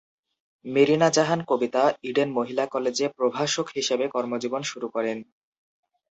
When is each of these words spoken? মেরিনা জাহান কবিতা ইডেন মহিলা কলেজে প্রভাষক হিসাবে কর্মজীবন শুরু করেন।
মেরিনা 0.65 1.07
জাহান 1.09 1.39
কবিতা 1.47 1.83
ইডেন 2.03 2.29
মহিলা 2.31 2.65
কলেজে 2.65 3.05
প্রভাষক 3.09 3.65
হিসাবে 3.75 4.05
কর্মজীবন 4.07 4.61
শুরু 4.63 4.87
করেন। 4.89 5.17